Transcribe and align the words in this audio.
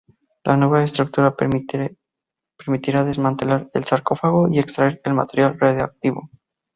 La 0.43 0.57
nueva 0.57 0.83
estructura 0.83 1.35
permitirá 1.35 3.03
desmantelar 3.03 3.69
el 3.75 3.83
sarcófago 3.85 4.47
y 4.49 4.57
extraer 4.57 4.99
el 5.03 5.13
material 5.13 5.59
radiactivo. 5.59 6.27